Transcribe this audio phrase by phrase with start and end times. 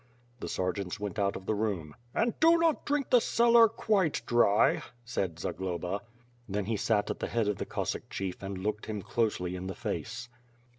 [0.39, 1.93] The sergeants went out of the room.
[2.15, 6.01] "And do not drink the cellar quite dry," said Zagloba.
[6.49, 9.67] Then he sat at the head of the Cassock chief and looked him closely in
[9.67, 10.27] the face.